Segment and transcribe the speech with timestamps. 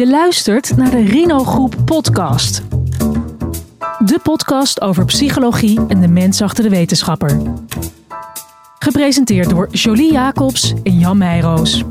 [0.00, 2.62] Je luistert naar de Rino Groep podcast.
[3.98, 7.40] De podcast over psychologie en de mens achter de wetenschapper.
[8.78, 11.84] Gepresenteerd door Jolie Jacobs en Jan Meijroos.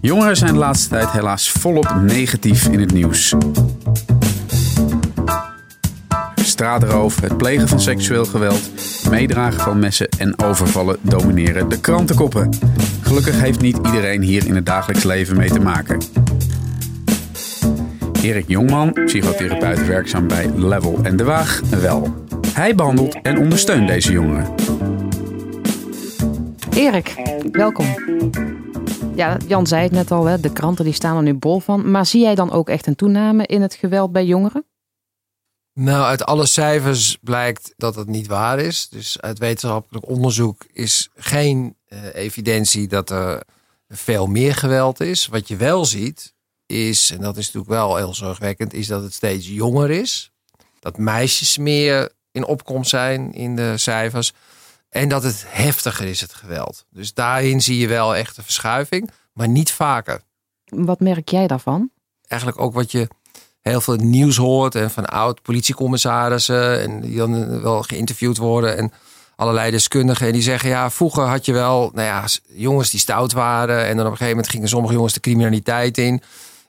[0.00, 3.34] Jongeren zijn de laatste tijd helaas volop negatief in het nieuws.
[6.62, 8.70] Straatroof, het plegen van seksueel geweld,
[9.10, 12.50] meedragen van messen en overvallen domineren de krantenkoppen.
[13.00, 16.00] Gelukkig heeft niet iedereen hier in het dagelijks leven mee te maken.
[18.22, 22.14] Erik Jongman, psychotherapeut werkzaam bij Level en De Waag, wel.
[22.48, 24.54] Hij behandelt en ondersteunt deze jongeren.
[26.74, 27.14] Erik,
[27.52, 27.86] welkom.
[29.14, 31.90] Ja, Jan zei het net al, hè, de kranten die staan er nu bol van.
[31.90, 34.64] Maar zie jij dan ook echt een toename in het geweld bij jongeren?
[35.74, 38.88] Nou, uit alle cijfers blijkt dat het niet waar is.
[38.88, 43.42] Dus uit wetenschappelijk onderzoek is geen uh, evidentie dat er
[43.88, 45.26] veel meer geweld is.
[45.26, 46.34] Wat je wel ziet
[46.66, 50.32] is, en dat is natuurlijk wel heel zorgwekkend, is dat het steeds jonger is.
[50.80, 54.32] Dat meisjes meer in opkomst zijn in de cijfers.
[54.88, 56.86] En dat het heftiger is, het geweld.
[56.90, 60.22] Dus daarin zie je wel echt een verschuiving, maar niet vaker.
[60.64, 61.90] Wat merk jij daarvan?
[62.26, 63.08] Eigenlijk ook wat je
[63.62, 68.92] heel veel nieuws hoort en van oud politiecommissarissen en die dan wel geïnterviewd worden en
[69.36, 73.32] allerlei deskundigen en die zeggen ja vroeger had je wel nou ja jongens die stout
[73.32, 76.22] waren en dan op een gegeven moment gingen sommige jongens de criminaliteit in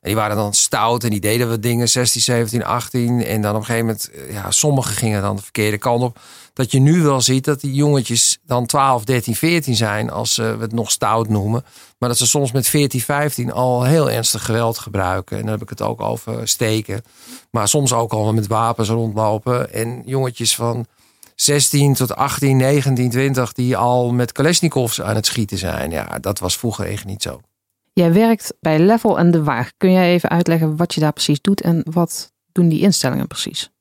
[0.03, 3.51] en die waren dan stout en die deden wat dingen 16, 17, 18 en dan
[3.51, 6.19] op een gegeven moment ja sommigen gingen dan de verkeerde kant op
[6.53, 10.57] dat je nu wel ziet dat die jongetjes dan 12, 13, 14 zijn, als we
[10.59, 11.63] het nog stout noemen.
[11.97, 15.37] Maar dat ze soms met 14, 15 al heel ernstig geweld gebruiken.
[15.37, 17.03] En dan heb ik het ook over steken.
[17.51, 19.73] Maar soms ook al met wapens rondlopen.
[19.73, 20.85] En jongetjes van
[21.35, 25.91] 16 tot 18, 19, 20 die al met Kalashnikovs aan het schieten zijn.
[25.91, 27.41] Ja, dat was vroeger echt niet zo.
[27.93, 29.71] Jij werkt bij Level en De Waag.
[29.77, 33.71] Kun jij even uitleggen wat je daar precies doet en wat doen die instellingen precies?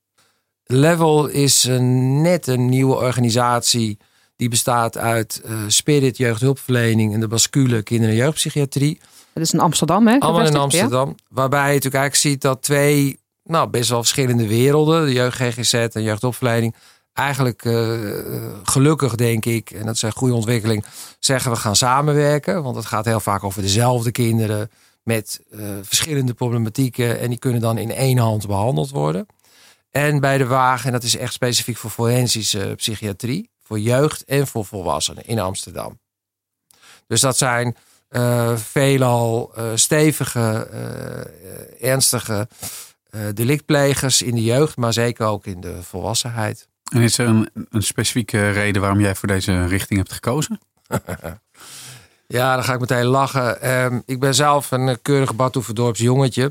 [0.64, 3.98] Level is een, net een nieuwe organisatie
[4.36, 9.00] die bestaat uit uh, Spirit Jeugdhulpverlening en de Bascule Kinder- en Jeugdpsychiatrie.
[9.32, 10.18] Dat is in Amsterdam, hè?
[10.18, 11.14] Allemaal in Amsterdam.
[11.28, 15.74] Waarbij je natuurlijk eigenlijk ziet dat twee nou, best wel verschillende werelden, de jeugd GGZ
[15.74, 16.74] en jeugdopleiding,
[17.12, 18.14] eigenlijk uh,
[18.62, 20.84] gelukkig denk ik, en dat is een goede ontwikkeling,
[21.18, 22.62] zeggen we gaan samenwerken.
[22.62, 24.70] Want het gaat heel vaak over dezelfde kinderen
[25.02, 29.26] met uh, verschillende problematieken en die kunnen dan in één hand behandeld worden.
[29.90, 34.46] En bij de Wagen, en dat is echt specifiek voor forensische psychiatrie, voor jeugd en
[34.46, 36.00] voor volwassenen in Amsterdam.
[37.06, 37.76] Dus dat zijn
[38.54, 40.68] veelal stevige,
[41.80, 42.48] ernstige
[43.34, 46.68] delictplegers in de jeugd, maar zeker ook in de volwassenheid.
[46.92, 50.60] En is er een, specifieke reden waarom jij voor deze richting hebt gekozen?
[52.26, 53.58] ja, dan ga ik meteen lachen.
[53.62, 56.50] Uh, ik ben zelf een keurig Badhoevedorps jongetje.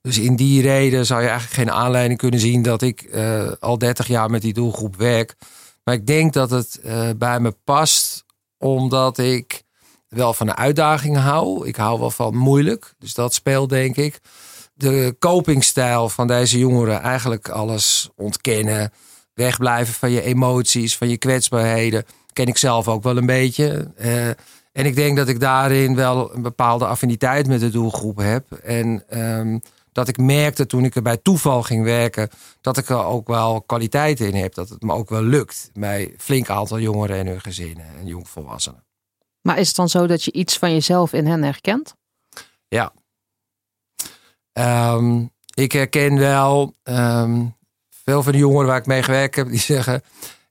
[0.00, 3.78] Dus in die reden zou je eigenlijk geen aanleiding kunnen zien dat ik uh, al
[3.78, 5.34] 30 jaar met die doelgroep werk.
[5.84, 8.24] Maar ik denk dat het uh, bij me past,
[8.58, 9.62] omdat ik
[10.08, 11.68] wel van een uitdaging hou.
[11.68, 14.20] Ik hou wel van moeilijk, dus dat speelt denk ik.
[14.74, 18.92] De copingstijl van deze jongeren, eigenlijk alles ontkennen,
[19.36, 23.92] wegblijven van je emoties, van je kwetsbaarheden, ken ik zelf ook wel een beetje.
[23.98, 24.28] Uh,
[24.72, 28.52] en ik denk dat ik daarin wel een bepaalde affiniteit met de doelgroep heb.
[28.52, 29.60] En um,
[29.92, 32.28] dat ik merkte toen ik er bij toeval ging werken,
[32.60, 34.54] dat ik er ook wel kwaliteit in heb.
[34.54, 38.84] Dat het me ook wel lukt bij flink aantal jongeren en hun gezinnen en jongvolwassenen.
[39.40, 41.94] Maar is het dan zo dat je iets van jezelf in hen herkent?
[42.68, 42.92] Ja.
[44.92, 47.55] Um, ik herken wel um,
[48.10, 50.02] veel van de jongeren waar ik mee gewerkt heb, die zeggen: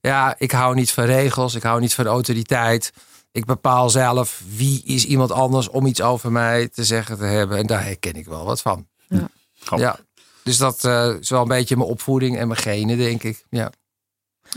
[0.01, 2.93] Ja, ik hou niet van regels, ik hou niet van autoriteit.
[3.31, 7.57] Ik bepaal zelf wie is iemand anders om iets over mij te zeggen te hebben.
[7.57, 8.88] En daar herken ik wel wat van.
[9.07, 9.29] Ja.
[9.75, 9.99] Ja,
[10.43, 13.45] dus dat uh, is wel een beetje mijn opvoeding en mijn genen, denk ik.
[13.49, 13.72] Ja.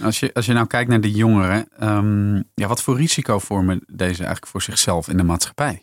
[0.02, 3.84] Als je, als je nou kijkt naar de jongeren, um, ja, wat voor risico vormen
[3.86, 5.82] deze eigenlijk voor zichzelf in de maatschappij?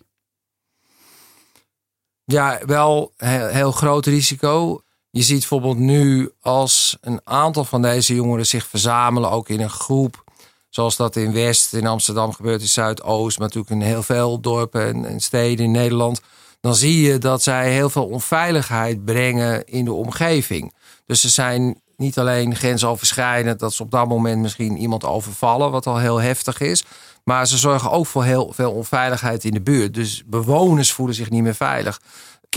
[2.26, 4.82] Ja, wel heel, heel groot risico.
[5.16, 9.70] Je ziet bijvoorbeeld nu als een aantal van deze jongeren zich verzamelen, ook in een
[9.70, 10.24] groep.
[10.70, 14.88] Zoals dat in West, in Amsterdam gebeurt, in Zuidoost, maar natuurlijk in heel veel dorpen
[14.88, 16.22] en, en steden in Nederland
[16.66, 20.74] dan zie je dat zij heel veel onveiligheid brengen in de omgeving.
[21.06, 25.88] Dus ze zijn niet alleen grensoverschrijdend, dat ze op dat moment misschien iemand overvallen, wat
[25.88, 26.86] al heel heftig is.
[27.24, 29.94] Maar ze zorgen ook voor heel veel onveiligheid in de buurt.
[29.94, 32.02] Dus bewoners voelen zich niet meer veilig.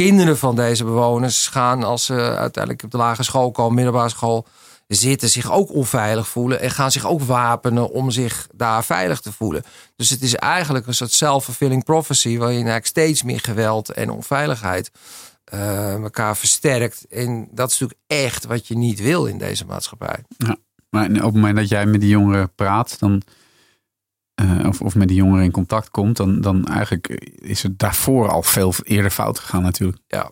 [0.05, 4.47] Kinderen van deze bewoners gaan, als ze uiteindelijk op de lagere school komen, middelbare school,
[4.87, 9.33] zitten, zich ook onveilig voelen en gaan zich ook wapenen om zich daar veilig te
[9.33, 9.63] voelen.
[9.97, 14.91] Dus het is eigenlijk een soort self-fulfilling prophecy, waarin eigenlijk steeds meer geweld en onveiligheid
[15.55, 17.07] uh, elkaar versterkt.
[17.09, 20.25] En dat is natuurlijk echt wat je niet wil in deze maatschappij.
[20.37, 20.57] Ja,
[20.91, 23.23] maar op het moment dat jij met die jongeren praat, dan.
[24.41, 27.07] Uh, of, of met die jongeren in contact komt, dan, dan eigenlijk
[27.39, 29.99] is het daarvoor al veel eerder fout gegaan natuurlijk.
[30.07, 30.31] Ja,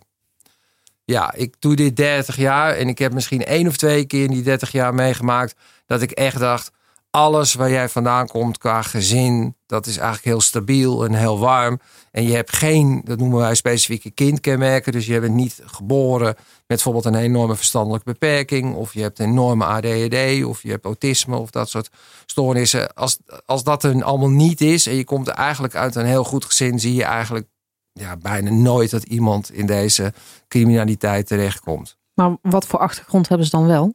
[1.06, 4.30] ja, ik doe dit 30 jaar en ik heb misschien één of twee keer in
[4.30, 5.54] die 30 jaar meegemaakt
[5.86, 6.72] dat ik echt dacht:
[7.16, 11.80] alles waar jij vandaan komt qua gezin, dat is eigenlijk heel stabiel en heel warm.
[12.10, 14.92] En je hebt geen, dat noemen wij specifieke kindkenmerken.
[14.92, 18.74] Dus je bent niet geboren met bijvoorbeeld een enorme verstandelijke beperking.
[18.74, 20.44] Of je hebt een enorme ADHD.
[20.44, 21.90] Of je hebt autisme of dat soort
[22.26, 22.94] stoornissen.
[22.94, 26.44] Als, als dat er allemaal niet is en je komt eigenlijk uit een heel goed
[26.44, 27.46] gezin, zie je eigenlijk
[27.92, 30.12] ja, bijna nooit dat iemand in deze
[30.48, 31.96] criminaliteit terechtkomt.
[32.14, 33.94] Maar wat voor achtergrond hebben ze dan wel?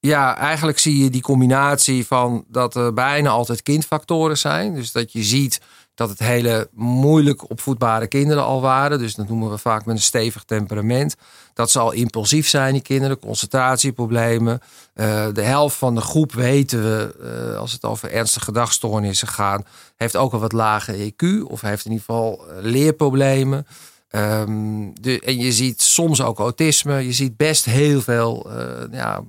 [0.00, 4.74] Ja, eigenlijk zie je die combinatie van dat er bijna altijd kindfactoren zijn.
[4.74, 5.60] Dus dat je ziet
[5.94, 8.98] dat het hele moeilijk opvoedbare kinderen al waren.
[8.98, 11.16] Dus dat noemen we vaak met een stevig temperament.
[11.54, 14.60] Dat ze al impulsief zijn, die kinderen, concentratieproblemen.
[14.94, 17.14] Uh, de helft van de groep weten we,
[17.50, 19.66] uh, als het over ernstige gedragsstoornissen gaat,
[19.96, 23.66] heeft ook al wat lage EQ of heeft in ieder geval uh, leerproblemen.
[24.10, 27.04] Um, de, en je ziet soms ook autisme.
[27.04, 28.50] Je ziet best heel veel,
[28.90, 29.22] ja,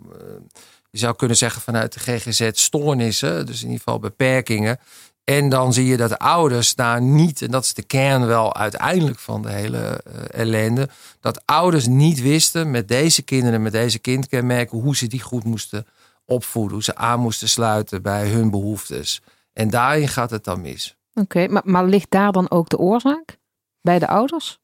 [0.90, 4.80] je zou kunnen zeggen vanuit de GGZ stoornissen, dus in ieder geval beperkingen.
[5.24, 8.56] En dan zie je dat de ouders daar niet, en dat is de kern wel
[8.56, 10.90] uiteindelijk van de hele uh, ellende,
[11.20, 15.88] dat ouders niet wisten met deze kinderen, met deze kindkenmerken, hoe ze die goed moesten
[16.26, 19.22] opvoeden, hoe ze aan moesten sluiten bij hun behoeftes.
[19.54, 20.96] En daarin gaat het dan mis.
[21.14, 23.38] Oké, maar, maar ligt daar dan ook de oorzaak
[23.82, 24.60] bij de ouders?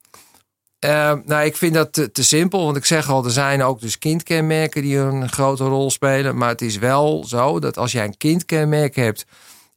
[0.80, 2.64] Uh, nou, ik vind dat te, simpel.
[2.64, 6.38] Want ik zeg al, er zijn ook dus kindkenmerken die een grote rol spelen.
[6.38, 9.26] Maar het is wel zo dat als jij een kindkenmerk hebt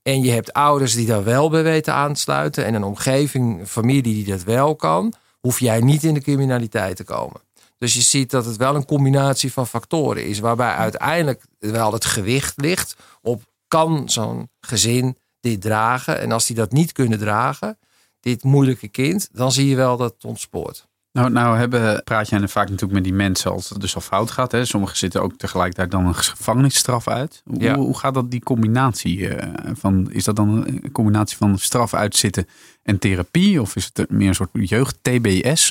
[0.02, 2.64] en je hebt ouders die daar wel bij weten aan te sluiten.
[2.64, 5.12] En een omgeving, familie die dat wel kan.
[5.40, 7.40] Hoef jij niet in de criminaliteit te komen.
[7.78, 10.38] Dus je ziet dat het wel een combinatie van factoren is.
[10.38, 16.20] Waarbij uiteindelijk wel het gewicht ligt op kan zo'n gezin dit dragen.
[16.20, 17.78] En als die dat niet kunnen dragen,
[18.20, 20.86] dit moeilijke kind, dan zie je wel dat het ontspoort.
[21.12, 24.30] Nou, nou hebben, praat je vaak natuurlijk met die mensen als het dus al fout
[24.30, 24.52] gaat.
[24.52, 24.64] Hè?
[24.64, 27.42] Sommigen zitten ook tegelijkertijd dan een gevangenisstraf uit.
[27.44, 29.36] Hoe, hoe gaat dat die combinatie uh,
[29.72, 30.12] van?
[30.12, 32.48] Is dat dan een combinatie van straf uitzitten
[32.82, 33.60] en therapie?
[33.60, 35.70] Of is het meer een soort jeugd-TBS?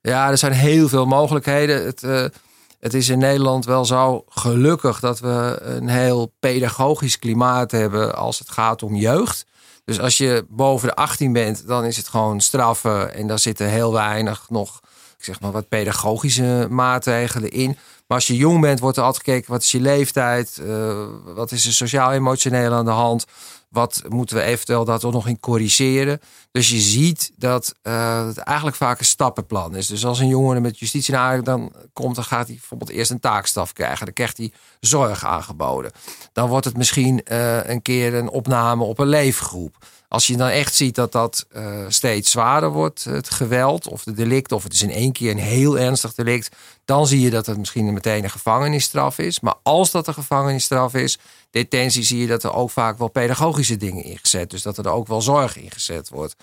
[0.00, 1.84] Ja, er zijn heel veel mogelijkheden.
[1.84, 2.24] Het, uh,
[2.80, 8.38] het is in Nederland wel zo gelukkig dat we een heel pedagogisch klimaat hebben als
[8.38, 9.46] het gaat om jeugd.
[9.84, 13.14] Dus als je boven de 18 bent, dan is het gewoon straffen.
[13.14, 14.80] En daar zitten heel weinig nog,
[15.18, 17.76] ik zeg maar, wat pedagogische maatregelen in.
[18.06, 20.58] Maar als je jong bent, wordt er altijd gekeken: wat is je leeftijd?
[20.62, 23.24] Uh, wat is er sociaal-emotioneel aan de hand?
[23.68, 26.20] Wat moeten we eventueel daar toch nog in corrigeren?
[26.50, 29.86] Dus je ziet dat uh, het eigenlijk vaak een stappenplan is.
[29.86, 33.20] Dus als een jongere met justitie naar dan komt, dan gaat hij bijvoorbeeld eerst een
[33.20, 34.04] taakstaf krijgen.
[34.04, 35.90] Dan krijgt hij zorg aangeboden.
[36.32, 39.76] Dan wordt het misschien uh, een keer een opname op een leefgroep.
[40.14, 44.12] Als je dan echt ziet dat dat uh, steeds zwaarder wordt, het geweld of de
[44.12, 47.46] delict, of het is in één keer een heel ernstig delict, dan zie je dat
[47.46, 49.40] het misschien meteen een gevangenisstraf is.
[49.40, 51.18] Maar als dat een gevangenisstraf is,
[51.50, 54.50] detentie, zie je dat er ook vaak wel pedagogische dingen ingezet.
[54.50, 56.36] Dus dat er ook wel zorg ingezet wordt.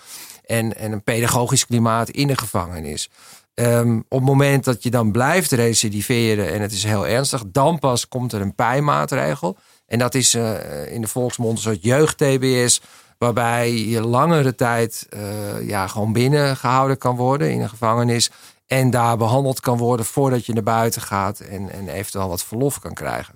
[0.46, 3.10] En, en een pedagogisch klimaat in de gevangenis.
[3.54, 7.78] Um, op het moment dat je dan blijft recidiveren en het is heel ernstig, dan
[7.78, 9.56] pas komt er een pijnmaatregel.
[9.86, 12.80] En dat is uh, in de volksmond een soort jeugd-TBS
[13.22, 18.30] Waarbij je langere tijd uh, ja, gewoon binnen gehouden kan worden in een gevangenis.
[18.66, 22.78] En daar behandeld kan worden voordat je naar buiten gaat en, en eventueel wat verlof
[22.78, 23.34] kan krijgen.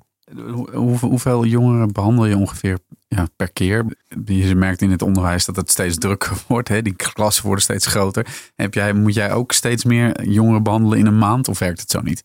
[0.73, 2.79] Hoe, hoeveel jongeren behandel je ongeveer
[3.09, 3.85] ja, per keer?
[4.25, 6.69] Je merkt in het onderwijs dat het steeds drukker wordt.
[6.69, 6.83] Hè?
[6.83, 8.27] Die klassen worden steeds groter.
[8.55, 11.91] Heb jij, moet jij ook steeds meer jongeren behandelen in een maand of werkt het
[11.91, 12.25] zo niet?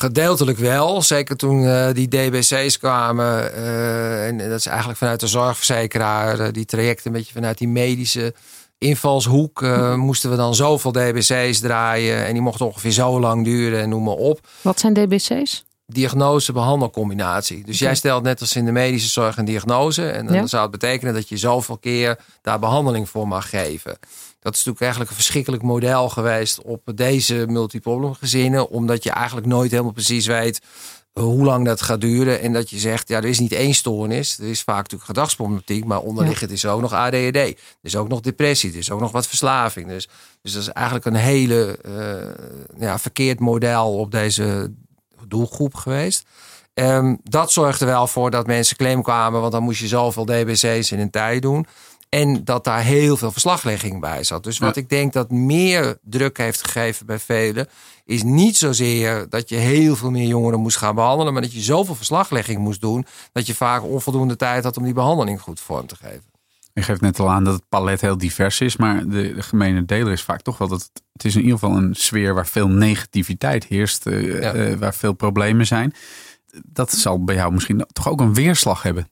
[0.00, 1.02] Gedeeltelijk wel.
[1.02, 3.50] Zeker toen uh, die DBC's kwamen.
[3.54, 6.40] Uh, en dat is eigenlijk vanuit de zorgverzekeraar.
[6.40, 8.34] Uh, die trajecten een beetje vanuit die medische
[8.78, 9.60] invalshoek.
[9.96, 12.26] moesten we dan zoveel DBC's draaien.
[12.26, 14.46] En die mochten ongeveer zo lang duren en noem maar op.
[14.62, 15.64] Wat zijn DBC's?
[15.92, 17.64] diagnose-behandelcombinatie.
[17.64, 20.10] Dus jij stelt net als in de medische zorg een diagnose.
[20.10, 23.98] En dan zou het betekenen dat je zoveel keer daar behandeling voor mag geven.
[24.40, 28.70] Dat is natuurlijk eigenlijk een verschrikkelijk model geweest op deze multiproblem gezinnen.
[28.70, 30.60] Omdat je eigenlijk nooit helemaal precies weet
[31.12, 32.40] hoe lang dat gaat duren.
[32.40, 34.38] En dat je zegt, ja, er is niet één stoornis.
[34.38, 37.36] Er is vaak natuurlijk gedragsproblematiek, maar onderliggend is er ook nog ADHD.
[37.36, 39.88] Er is ook nog depressie, er is ook nog wat verslaving.
[39.88, 40.08] Dus,
[40.42, 44.72] dus dat is eigenlijk een hele uh, ja, verkeerd model op deze
[45.28, 46.26] doelgroep geweest.
[46.74, 50.90] Um, dat zorgde wel voor dat mensen claim kwamen, want dan moest je zoveel DBC's
[50.90, 51.66] in een tijd doen.
[52.10, 54.44] En dat daar heel veel verslaglegging bij zat.
[54.44, 57.68] Dus wat ik denk dat meer druk heeft gegeven bij velen,
[58.04, 61.60] is niet zozeer dat je heel veel meer jongeren moest gaan behandelen, maar dat je
[61.60, 65.86] zoveel verslaglegging moest doen, dat je vaak onvoldoende tijd had om die behandeling goed vorm
[65.86, 66.24] te geven.
[66.72, 69.84] Je geeft net al aan dat het palet heel divers is, maar de, de gemene
[69.84, 72.46] deler is vaak toch wel dat het, het, is in ieder geval een sfeer waar
[72.46, 75.94] veel negativiteit heerst, uh, waar veel problemen zijn.
[76.64, 79.10] Dat zal bij jou misschien toch ook een weerslag hebben.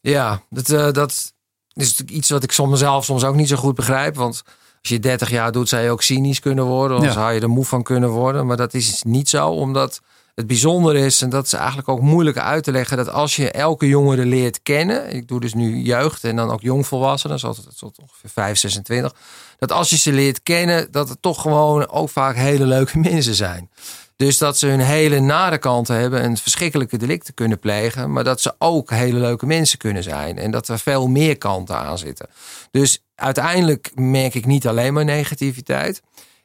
[0.00, 1.34] Ja, dat, uh, dat
[1.74, 4.14] is iets wat ik soms zelf soms ook niet zo goed begrijp.
[4.16, 4.42] Want
[4.80, 6.96] als je 30 jaar doet, zou je ook cynisch kunnen worden.
[6.96, 8.46] Of zou je er moe van kunnen worden.
[8.46, 10.00] Maar dat is niet zo, omdat
[10.34, 13.50] het bijzonder is, en dat is eigenlijk ook moeilijk uit te leggen, dat als je
[13.50, 17.98] elke jongere leert kennen, ik doe dus nu jeugd en dan ook jongvolwassenen, het tot
[17.98, 19.14] ongeveer 5, 26,
[19.58, 23.34] dat als je ze leert kennen, dat het toch gewoon ook vaak hele leuke mensen
[23.34, 23.70] zijn.
[24.16, 28.12] Dus dat ze hun hele nare kanten hebben en verschrikkelijke delicten kunnen plegen.
[28.12, 30.38] Maar dat ze ook hele leuke mensen kunnen zijn.
[30.38, 32.28] En dat er veel meer kanten aan zitten.
[32.70, 36.02] Dus uiteindelijk merk ik niet alleen maar negativiteit.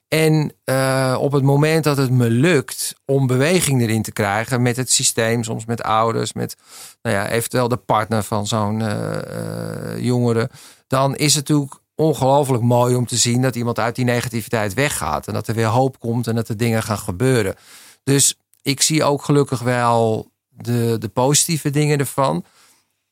[0.08, 4.76] En uh, op het moment dat het me lukt om beweging erin te krijgen met
[4.76, 6.56] het systeem, soms met ouders, met
[7.02, 10.50] nou ja, eventueel de partner van zo'n uh, uh, jongere,
[10.88, 15.28] dan is het natuurlijk ongelooflijk mooi om te zien dat iemand uit die negativiteit weggaat.
[15.28, 17.56] En dat er weer hoop komt en dat er dingen gaan gebeuren.
[18.04, 22.46] Dus ik zie ook gelukkig wel de, de positieve dingen ervan.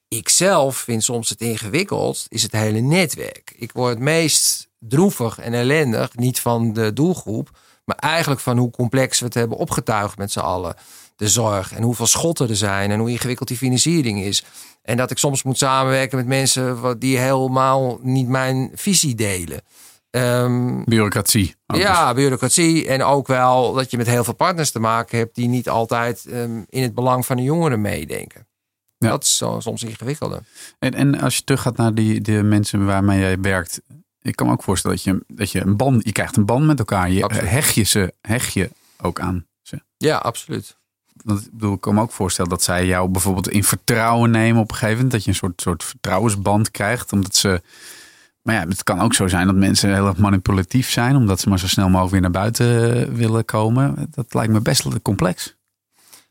[0.08, 3.54] Ik zelf vind soms het ingewikkeld, is het hele netwerk.
[3.58, 7.50] Ik word het meest droevig en ellendig, niet van de doelgroep,
[7.86, 10.76] maar eigenlijk van hoe complex we het hebben opgetuigd met z'n allen.
[11.16, 14.44] De zorg en hoeveel schotten er zijn en hoe ingewikkeld die financiering is.
[14.82, 19.62] En dat ik soms moet samenwerken met mensen die helemaal niet mijn visie delen.
[20.12, 21.56] Um, bureaucratie.
[21.66, 22.88] Ja, bureaucratie.
[22.88, 26.26] En ook wel dat je met heel veel partners te maken hebt die niet altijd
[26.32, 28.48] um, in het belang van de jongeren meedenken.
[28.98, 29.10] Ja.
[29.10, 30.40] Dat is zo, soms ingewikkelder.
[30.80, 33.82] En, en als je terug gaat naar die, de mensen waarmee jij werkt.
[34.26, 36.66] Ik kan me ook voorstellen dat je, dat je een band, je krijgt een band
[36.66, 37.10] met elkaar.
[37.10, 38.70] Je hecht je ze, hecht je
[39.02, 39.82] ook aan ze.
[39.98, 40.78] Ja, absoluut.
[41.24, 44.62] Want ik bedoel, ik kan me ook voorstellen dat zij jou bijvoorbeeld in vertrouwen nemen
[44.62, 45.12] op een gegeven moment.
[45.12, 47.12] Dat je een soort, soort vertrouwensband krijgt.
[47.12, 47.62] Omdat ze.
[48.42, 51.16] Maar ja, het kan ook zo zijn dat mensen heel erg manipulatief zijn.
[51.16, 54.08] Omdat ze maar zo snel mogelijk weer naar buiten willen komen.
[54.12, 55.56] Dat lijkt me best complex.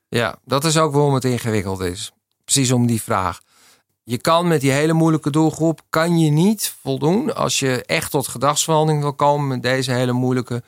[0.08, 2.12] Ja, dat is ook waarom het ingewikkeld is.
[2.44, 3.40] Precies om die vraag.
[4.06, 8.28] Je kan met die hele moeilijke doelgroep, kan je niet voldoen als je echt tot
[8.28, 10.62] gedragsverandering wil komen met deze hele moeilijke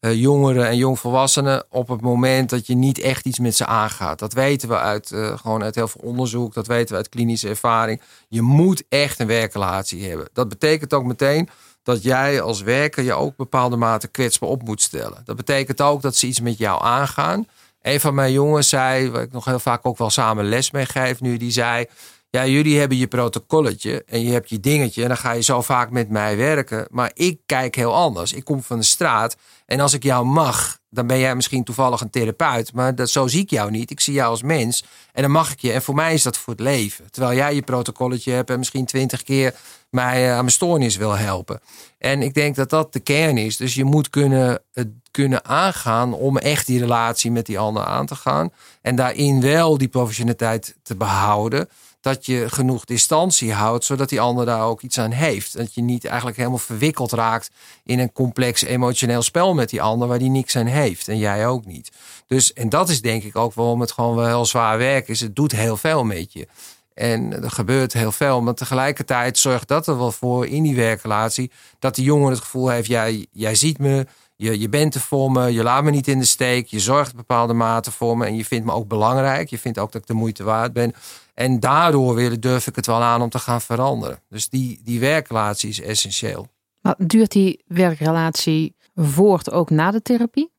[0.00, 4.18] uh, jongeren en jongvolwassenen op het moment dat je niet echt iets met ze aangaat.
[4.18, 7.48] Dat weten we uit, uh, gewoon uit heel veel onderzoek, dat weten we uit klinische
[7.48, 8.00] ervaring.
[8.28, 10.28] Je moet echt een werkrelatie hebben.
[10.32, 11.48] Dat betekent ook meteen
[11.82, 15.22] dat jij als werker je ook bepaalde mate kwetsbaar op moet stellen.
[15.24, 17.46] Dat betekent ook dat ze iets met jou aangaan.
[17.82, 20.86] Een van mijn jongens zei, waar ik nog heel vaak ook wel samen les mee
[20.86, 21.86] geef nu, die zei
[22.30, 25.62] ja, jullie hebben je protocolletje en je hebt je dingetje en dan ga je zo
[25.62, 26.86] vaak met mij werken.
[26.90, 28.32] Maar ik kijk heel anders.
[28.32, 32.00] Ik kom van de straat en als ik jou mag, dan ben jij misschien toevallig
[32.00, 32.72] een therapeut.
[32.72, 33.90] Maar dat, zo zie ik jou niet.
[33.90, 35.72] Ik zie jou als mens en dan mag ik je.
[35.72, 37.10] En voor mij is dat voor het leven.
[37.10, 39.54] Terwijl jij je protocolletje hebt en misschien twintig keer
[39.90, 41.60] mij eh, aan mijn stoornis wil helpen.
[41.98, 43.56] En ik denk dat dat de kern is.
[43.56, 48.06] Dus je moet kunnen, het kunnen aangaan om echt die relatie met die ander aan
[48.06, 48.52] te gaan.
[48.82, 51.68] En daarin wel die professionaliteit te behouden
[52.00, 55.56] dat je genoeg distantie houdt, zodat die ander daar ook iets aan heeft.
[55.56, 57.50] Dat je niet eigenlijk helemaal verwikkeld raakt
[57.84, 61.46] in een complex emotioneel spel met die ander waar die niks aan heeft en jij
[61.46, 61.90] ook niet.
[62.26, 65.20] Dus, en dat is denk ik ook waarom het gewoon wel heel zwaar werk is.
[65.20, 66.48] Het doet heel veel met je.
[66.94, 68.42] En er gebeurt heel veel.
[68.42, 71.50] Maar tegelijkertijd zorgt dat er wel voor in die werkrelatie.
[71.78, 74.06] Dat die jongen het gevoel heeft: jij, jij ziet me,
[74.40, 76.66] je, je bent er voor me, je laat me niet in de steek.
[76.66, 78.26] Je zorgt bepaalde mate voor me.
[78.26, 79.50] En je vindt me ook belangrijk.
[79.50, 80.94] Je vindt ook dat ik de moeite waard ben.
[81.34, 84.20] En daardoor weer durf ik het wel aan om te gaan veranderen.
[84.28, 86.48] Dus die, die werkrelatie is essentieel.
[86.80, 90.52] Maar duurt die werkrelatie voort ook na de therapie?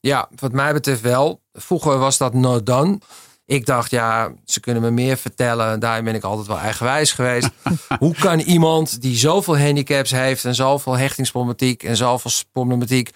[0.00, 1.40] Ja, wat mij betreft wel.
[1.52, 2.98] Vroeger was dat not done.
[3.46, 5.80] Ik dacht, ja, ze kunnen me meer vertellen.
[5.80, 7.50] Daarin ben ik altijd wel eigenwijs geweest.
[7.98, 13.10] Hoe kan iemand die zoveel handicaps heeft en zoveel hechtingsproblematiek en zoveel problematiek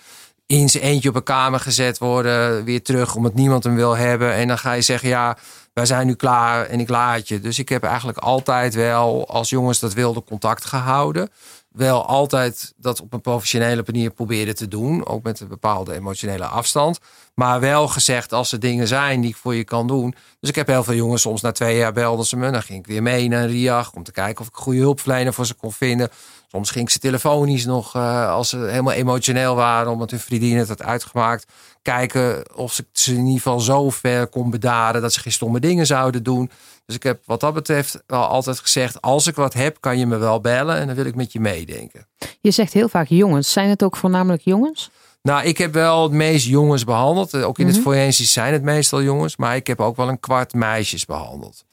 [0.46, 4.34] in zijn eentje op een kamer gezet worden, weer terug omdat niemand hem wil hebben.
[4.34, 5.36] En dan ga je zeggen, ja,
[5.72, 7.40] wij zijn nu klaar en ik laat je.
[7.40, 11.30] Dus ik heb eigenlijk altijd wel, als jongens dat wilden, contact gehouden.
[11.72, 15.06] Wel altijd dat op een professionele manier proberen te doen.
[15.06, 16.98] Ook met een bepaalde emotionele afstand.
[17.34, 20.14] Maar wel gezegd, als er dingen zijn die ik voor je kan doen.
[20.40, 22.50] Dus ik heb heel veel jongens, soms na twee jaar belden ze me.
[22.50, 25.46] Dan ging ik weer mee naar RIAG om te kijken of ik goede hulpverlener voor
[25.46, 26.08] ze kon vinden.
[26.46, 30.56] Soms ging ik ze telefonisch nog, uh, als ze helemaal emotioneel waren, omdat hun vriendin
[30.56, 31.52] het had uitgemaakt.
[31.82, 35.86] Kijken of ze in ieder geval zo ver kon bedaren dat ze geen stomme dingen
[35.86, 36.50] zouden doen.
[36.90, 40.06] Dus ik heb wat dat betreft wel altijd gezegd: als ik wat heb, kan je
[40.06, 42.06] me wel bellen en dan wil ik met je meedenken.
[42.40, 43.52] Je zegt heel vaak jongens.
[43.52, 44.90] Zijn het ook voornamelijk jongens?
[45.22, 47.34] Nou, ik heb wel het meest jongens behandeld.
[47.34, 47.84] Ook in het mhm.
[47.84, 49.36] forensisch zijn het meestal jongens.
[49.36, 51.64] Maar ik heb ook wel een kwart meisjes behandeld.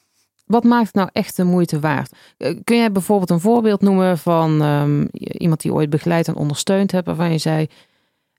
[0.45, 2.11] Wat maakt nou echt de moeite waard?
[2.37, 6.91] Eh, kun jij bijvoorbeeld een voorbeeld noemen van ehm, iemand die ooit begeleid en ondersteund
[6.91, 7.67] hebt, waarvan je zei: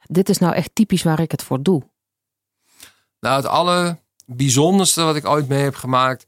[0.02, 1.82] Dit is nou echt typisch waar ik het voor doe?
[3.20, 6.26] Nou, het allerbijzonderste wat ik ooit mee heb gemaakt,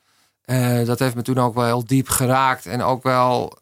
[0.50, 2.66] uh, dat heeft me toen ook wel heel diep geraakt.
[2.66, 3.58] En ook wel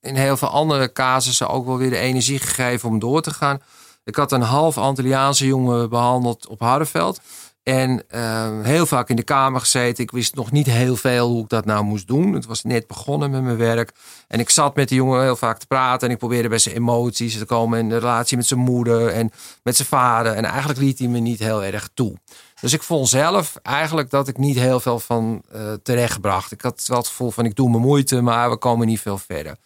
[0.00, 3.62] in heel veel andere casussen ook wel weer de energie gegeven om door te gaan.
[4.04, 7.20] Ik had een half Antilliaanse jongen behandeld op Hardenveld.
[7.62, 10.04] En uh, heel vaak in de kamer gezeten.
[10.04, 12.32] Ik wist nog niet heel veel hoe ik dat nou moest doen.
[12.32, 13.92] Het was net begonnen met mijn werk.
[14.28, 16.06] En ik zat met die jongen heel vaak te praten.
[16.06, 17.78] En ik probeerde bij zijn emoties te komen.
[17.78, 19.30] In de relatie met zijn moeder en
[19.62, 20.32] met zijn vader.
[20.32, 22.16] En eigenlijk liet hij me niet heel erg toe.
[22.60, 26.52] Dus ik vond zelf eigenlijk dat ik niet heel veel van uh, terechtbracht.
[26.52, 29.18] Ik had wel het gevoel van ik doe mijn moeite, maar we komen niet veel
[29.18, 29.56] verder.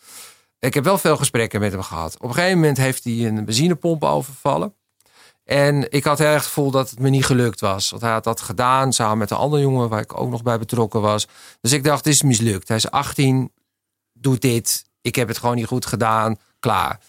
[0.58, 2.14] Ik heb wel veel gesprekken met hem gehad.
[2.16, 4.74] Op een gegeven moment heeft hij een benzinepomp overvallen.
[5.46, 7.90] En ik had heel erg het gevoel dat het me niet gelukt was.
[7.90, 10.58] Want hij had dat gedaan samen met een andere jongen waar ik ook nog bij
[10.58, 11.26] betrokken was.
[11.60, 12.68] Dus ik dacht, het is mislukt.
[12.68, 13.52] Hij is 18,
[14.12, 14.84] doet dit.
[15.00, 16.36] Ik heb het gewoon niet goed gedaan.
[16.60, 17.00] Klaar.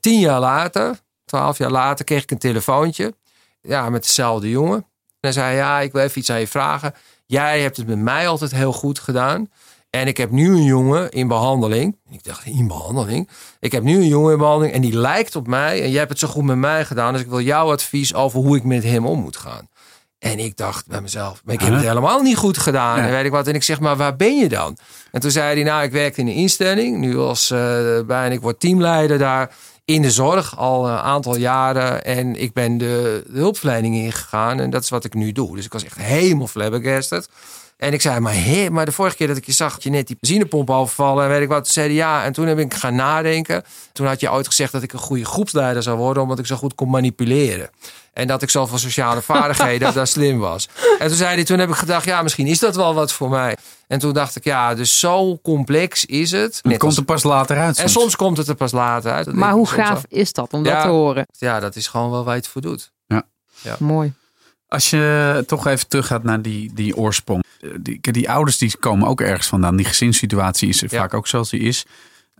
[0.00, 3.14] Tien jaar later, twaalf jaar later, kreeg ik een telefoontje.
[3.60, 4.76] Ja, met dezelfde jongen.
[4.76, 4.84] En
[5.20, 6.94] hij zei, ja, ik wil even iets aan je vragen.
[7.26, 9.50] Jij hebt het met mij altijd heel goed gedaan.
[9.90, 11.96] En ik heb nu een jongen in behandeling.
[12.10, 13.28] Ik dacht, in behandeling?
[13.60, 15.82] Ik heb nu een jongen in behandeling en die lijkt op mij.
[15.82, 17.12] En jij hebt het zo goed met mij gedaan.
[17.12, 19.68] Dus ik wil jouw advies over hoe ik met hem om moet gaan.
[20.18, 22.98] En ik dacht bij mezelf, maar ik heb het helemaal niet goed gedaan.
[22.98, 23.46] En weet ik wat.
[23.46, 24.76] En ik zeg, maar waar ben je dan?
[25.12, 26.98] En toen zei hij, nou, ik werk in een instelling.
[26.98, 27.58] Nu als uh,
[28.06, 29.54] bijna, ik word teamleider daar
[29.84, 32.04] in de zorg al een aantal jaren.
[32.04, 34.60] En ik ben de, de hulpverlening ingegaan.
[34.60, 35.56] En dat is wat ik nu doe.
[35.56, 37.28] Dus ik was echt helemaal flabbergasted.
[37.78, 39.90] En ik zei, maar hé, maar de vorige keer dat ik je zag, had je
[39.90, 41.64] net die benzinepomp overvallen en weet ik wat.
[41.64, 43.64] Toen zei ja, en toen heb ik gaan nadenken.
[43.92, 46.56] Toen had je ooit gezegd dat ik een goede groepsleider zou worden, omdat ik zo
[46.56, 47.70] goed kon manipuleren.
[48.12, 50.68] En dat ik zoveel sociale vaardigheden, dat dat slim was.
[50.98, 53.28] En toen zei hij, toen heb ik gedacht, ja, misschien is dat wel wat voor
[53.28, 53.56] mij.
[53.86, 56.60] En toen dacht ik, ja, dus zo complex is het.
[56.62, 57.78] Het komt er pas later uit.
[57.78, 59.32] En soms komt het er pas later uit.
[59.32, 61.26] maar hoe gaaf is dat om dat te horen?
[61.38, 62.92] Ja, dat is gewoon wel waar je het voor doet.
[63.06, 63.22] Ja.
[63.60, 63.76] ja.
[63.78, 64.12] Mooi.
[64.68, 67.44] Als je toch even teruggaat naar die, die oorsprong.
[67.60, 69.76] Eh, die, die ouders die komen ook ergens vandaan.
[69.76, 71.86] Die gezinssituatie is vaak ook zoals die is.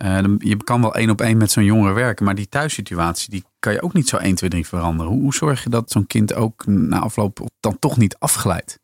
[0.03, 2.25] Uh, je kan wel één op één met zo'n jongere werken.
[2.25, 5.13] Maar die thuissituatie die kan je ook niet zo 1, 2, 3 veranderen.
[5.13, 8.79] Hoe, hoe zorg je dat zo'n kind ook na afloop dan toch niet afglijdt?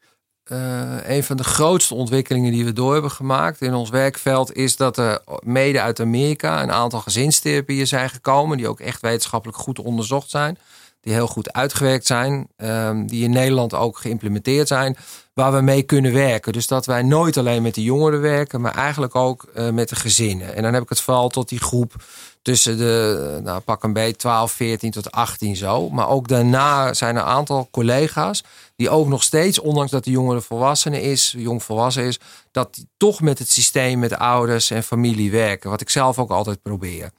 [0.53, 4.77] Uh, een van de grootste ontwikkelingen die we door hebben gemaakt in ons werkveld is
[4.77, 9.79] dat er mede uit Amerika een aantal gezinstherapieën zijn gekomen, die ook echt wetenschappelijk goed
[9.79, 10.59] onderzocht zijn
[11.05, 14.97] die heel goed uitgewerkt zijn, um, die in Nederland ook geïmplementeerd zijn,
[15.35, 16.53] waar we mee kunnen werken.
[16.53, 19.97] Dus dat wij nooit alleen met de jongeren werken, maar eigenlijk ook uh, met de
[19.97, 20.55] gezinnen.
[20.55, 21.95] En dan heb ik het vooral tot die groep
[22.43, 25.91] tussen de, nou, pak een beetje 12, 14 tot 18 zo.
[25.91, 28.45] Maar ook daarna zijn er een aantal collega's
[28.77, 32.89] die ook nog steeds, ondanks dat de jongere volwassene is, jong volwassen is, dat die
[32.97, 35.71] toch met het systeem, met ouders en familie werken.
[35.71, 37.11] Wat ik zelf ook altijd probeer.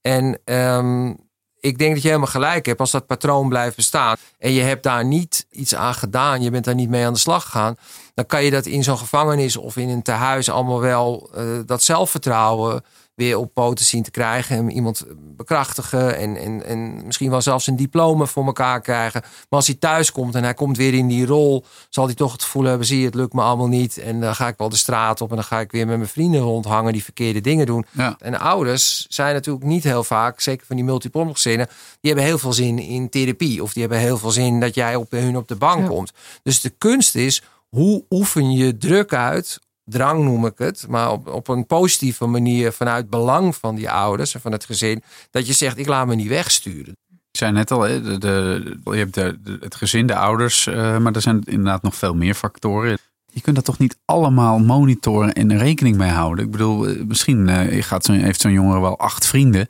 [0.00, 1.29] En um,
[1.60, 4.16] ik denk dat je helemaal gelijk hebt als dat patroon blijft bestaan.
[4.38, 6.42] En je hebt daar niet iets aan gedaan.
[6.42, 7.76] Je bent daar niet mee aan de slag gegaan.
[8.14, 11.82] Dan kan je dat in zo'n gevangenis of in een tehuis allemaal wel uh, dat
[11.82, 12.84] zelfvertrouwen
[13.20, 14.56] weer op poten zien te krijgen.
[14.56, 15.04] En iemand
[15.36, 19.20] bekrachtigen en, en, en misschien wel zelfs een diploma voor elkaar krijgen.
[19.22, 22.32] Maar als hij thuis komt en hij komt weer in die rol, zal hij toch
[22.32, 23.98] het gevoel hebben: zie je, het lukt me allemaal niet.
[23.98, 26.08] En dan ga ik wel de straat op en dan ga ik weer met mijn
[26.08, 27.86] vrienden rondhangen die verkeerde dingen doen.
[27.90, 28.16] Ja.
[28.18, 31.66] En ouders zijn natuurlijk niet heel vaak, zeker van die multiple gezinnen,
[32.00, 33.62] die hebben heel veel zin in therapie.
[33.62, 36.12] Of die hebben heel veel zin dat jij op hun op de bank komt.
[36.42, 39.58] Dus de kunst is, hoe oefen je druk uit
[39.90, 44.34] drang noem ik het, maar op, op een positieve manier vanuit belang van die ouders
[44.34, 46.96] en van het gezin, dat je zegt: ik laat me niet wegsturen.
[47.30, 49.16] Ik zei net al, de, de, je hebt
[49.62, 52.98] het gezin, de ouders, uh, maar er zijn inderdaad nog veel meer factoren.
[53.32, 56.44] Je kunt dat toch niet allemaal monitoren en rekening mee houden.
[56.44, 59.68] Ik bedoel, eh, misschien uh, gaat zo, heeft zo'n jongere wel acht vrienden.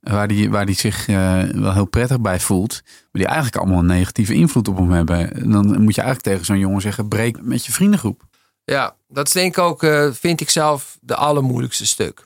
[0.00, 2.80] Waar die, waar die zich wel heel prettig bij voelt.
[2.84, 5.50] Maar die eigenlijk allemaal een negatieve invloed op hem hebben.
[5.50, 8.22] Dan moet je eigenlijk tegen zo'n jongen zeggen: breek met je vriendengroep.
[8.70, 12.24] Ja, dat is denk ik ook, uh, vind ik zelf, de allermoeilijkste stuk.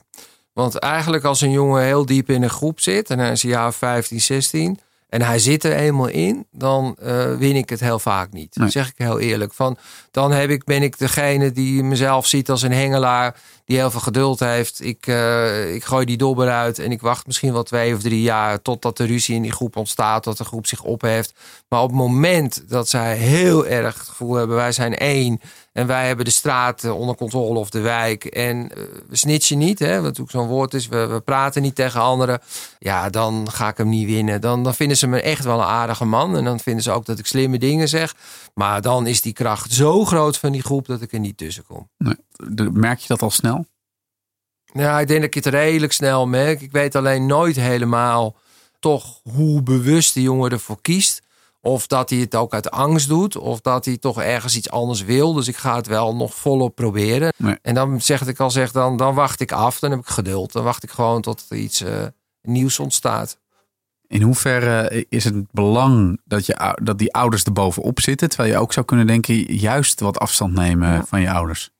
[0.53, 3.49] Want eigenlijk als een jongen heel diep in een groep zit en hij is een
[3.49, 4.79] jaar 15, 16
[5.09, 8.55] en hij zit er eenmaal in, dan uh, win ik het heel vaak niet.
[8.55, 8.69] Nee.
[8.69, 9.53] zeg ik heel eerlijk.
[9.53, 9.77] Van,
[10.11, 13.99] dan heb ik, ben ik degene die mezelf ziet als een hengelaar die heel veel
[13.99, 14.83] geduld heeft.
[14.83, 18.21] Ik, uh, ik gooi die dobber uit en ik wacht misschien wel twee of drie
[18.21, 21.33] jaar totdat de ruzie in die groep ontstaat, dat de groep zich opheft.
[21.69, 25.41] Maar op het moment dat zij heel erg het gevoel hebben, wij zijn één
[25.75, 28.25] en wij hebben de straat eh, onder controle of de wijk.
[28.25, 30.87] En uh, we snitchen niet, hè, wat ook zo'n woord is.
[30.87, 32.39] We, we, praten niet tegen anderen.
[32.79, 34.41] Ja, dan ga ik hem niet winnen.
[34.41, 36.37] Dan, dan vinden ze me echt wel een aardige man.
[36.37, 38.15] En dan vinden ze ook dat ik slimme dingen zeg.
[38.59, 41.65] Maar dan is die kracht zo groot van die groep dat ik er niet tussen
[41.65, 41.89] kom.
[41.97, 42.69] Nee.
[42.71, 43.65] Merk je dat al snel?
[44.73, 46.61] Ja, ik denk dat ik het redelijk snel merk.
[46.61, 48.35] Ik weet alleen nooit helemaal
[48.79, 51.21] toch hoe bewust de jongen ervoor kiest.
[51.61, 53.37] Of dat hij het ook uit angst doet.
[53.37, 55.33] Of dat hij toch ergens iets anders wil.
[55.33, 57.33] Dus ik ga het wel nog volop proberen.
[57.61, 59.79] En dan zeg ik al zeg, dan, dan wacht ik af.
[59.79, 60.51] Dan heb ik geduld.
[60.51, 62.05] Dan wacht ik gewoon tot er iets uh,
[62.41, 63.37] nieuws ontstaat.
[64.07, 68.29] In hoeverre is het belang dat, je, dat die ouders er bovenop zitten?
[68.29, 71.71] Terwijl je ook zou kunnen denken, juist wat afstand nemen van je ouders.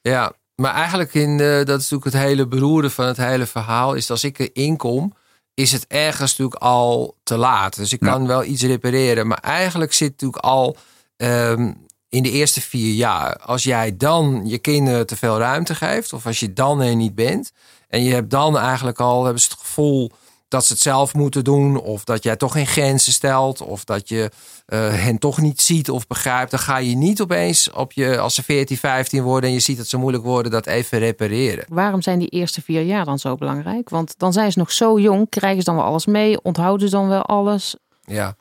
[0.00, 3.94] Ja, maar eigenlijk in de, dat is natuurlijk het hele beroerde van het hele verhaal.
[3.94, 5.14] Is als ik erin kom,
[5.54, 7.76] is het ergens natuurlijk al te laat.
[7.76, 9.26] Dus ik kan wel iets repareren.
[9.26, 10.76] Maar eigenlijk zit natuurlijk al
[11.16, 11.72] ehm,
[12.08, 13.36] in de eerste vier jaar.
[13.36, 17.14] Als jij dan je kinderen te veel ruimte geeft, of als je dan er niet
[17.14, 17.52] bent.
[17.88, 20.12] En je hebt dan eigenlijk al hebben ze het gevoel
[20.54, 21.80] dat ze het zelf moeten doen.
[21.80, 23.60] Of dat jij toch geen grenzen stelt.
[23.60, 24.30] Of dat je
[24.68, 26.50] uh, hen toch niet ziet of begrijpt.
[26.50, 29.76] Dan ga je niet opeens op je, als ze 14, 15 worden en je ziet
[29.76, 31.64] dat ze moeilijk worden, dat even repareren.
[31.68, 33.88] Waarom zijn die eerste vier jaar dan zo belangrijk?
[33.88, 35.28] Want dan zijn ze nog zo jong.
[35.28, 36.42] Krijgen ze dan wel alles mee?
[36.42, 37.76] Onthouden ze dan wel alles?
[38.04, 38.36] Ja,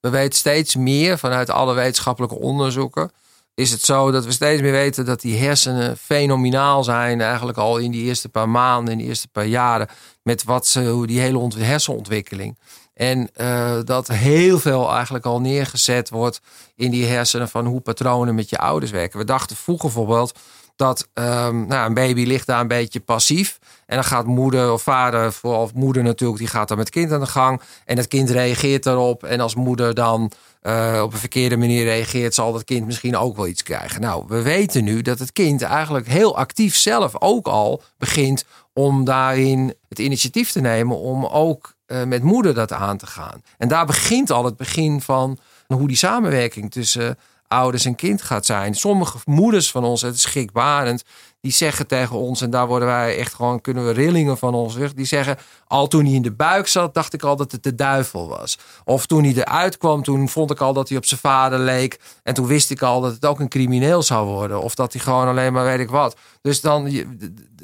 [0.00, 3.10] we weten steeds meer vanuit alle wetenschappelijke onderzoeken
[3.58, 7.20] is het zo dat we steeds meer weten dat die hersenen fenomenaal zijn.
[7.20, 9.88] Eigenlijk al in die eerste paar maanden, in die eerste paar jaren.
[10.22, 12.58] Met wat ze, die hele hersenontwikkeling.
[12.94, 16.40] En uh, dat heel veel eigenlijk al neergezet wordt
[16.76, 19.18] in die hersenen van hoe patronen met je ouders werken.
[19.18, 20.38] We dachten vroeger bijvoorbeeld
[20.76, 23.58] dat um, nou, een baby ligt daar een beetje passief.
[23.86, 27.20] En dan gaat moeder of vader, vooral moeder natuurlijk, die gaat dan met kind aan
[27.20, 27.60] de gang.
[27.84, 29.24] En het kind reageert daarop.
[29.24, 33.36] En als moeder dan uh, op een verkeerde manier reageert, zal dat kind misschien ook
[33.36, 34.00] wel iets krijgen.
[34.00, 39.04] Nou, we weten nu dat het kind eigenlijk heel actief zelf ook al begint om
[39.04, 43.42] daarin het initiatief te nemen om ook uh, met moeder dat aan te gaan.
[43.58, 47.18] En daar begint al het begin van hoe die samenwerking tussen
[47.48, 48.74] ouders en kind gaat zijn.
[48.74, 51.04] Sommige moeders van ons, het is schrikbarend,
[51.40, 54.74] die zeggen tegen ons, en daar worden wij echt gewoon, kunnen we rillingen van ons
[54.74, 54.94] weg.
[54.94, 57.74] Die zeggen, al toen hij in de buik zat, dacht ik al dat het de
[57.74, 58.58] duivel was.
[58.84, 62.00] Of toen hij eruit kwam, toen vond ik al dat hij op zijn vader leek.
[62.22, 64.62] En toen wist ik al dat het ook een crimineel zou worden.
[64.62, 66.16] Of dat hij gewoon alleen maar weet ik wat.
[66.40, 67.04] Dus dan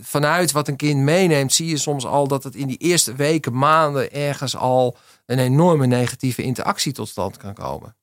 [0.00, 3.58] vanuit wat een kind meeneemt, zie je soms al dat het in die eerste weken,
[3.58, 7.96] maanden ergens al een enorme negatieve interactie tot stand kan komen.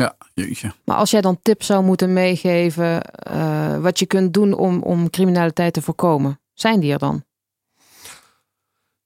[0.00, 0.72] Ja, jeetje.
[0.84, 5.10] Maar als jij dan tips zou moeten meegeven uh, wat je kunt doen om, om
[5.10, 7.24] criminaliteit te voorkomen, zijn die er dan?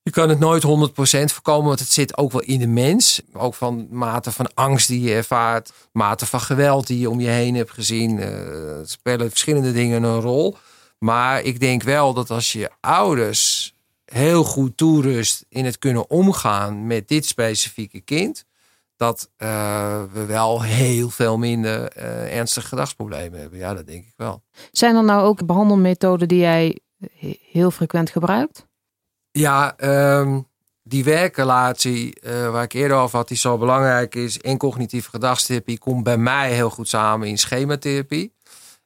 [0.02, 0.66] Je kan het nooit 100%
[1.32, 3.22] voorkomen, want het zit ook wel in de mens.
[3.32, 7.28] Ook van mate van angst die je ervaart, mate van geweld die je om je
[7.28, 8.18] heen hebt gezien.
[8.18, 8.28] Uh,
[8.84, 10.56] spelen verschillende dingen een rol.
[10.98, 13.74] Maar ik denk wel dat als je ouders
[14.04, 18.44] heel goed toerust in het kunnen omgaan met dit specifieke kind,
[19.00, 23.58] dat uh, we wel heel veel minder uh, ernstige gedragsproblemen hebben.
[23.58, 24.42] Ja, dat denk ik wel.
[24.72, 26.78] Zijn er nou ook behandelmethoden die jij
[27.50, 28.66] heel frequent gebruikt?
[29.30, 29.74] Ja,
[30.18, 30.46] um,
[30.82, 35.78] die werkrelatie uh, waar ik eerder over had, die zo belangrijk is in cognitieve gedragstherapie,
[35.78, 38.32] komt bij mij heel goed samen in schematherapie.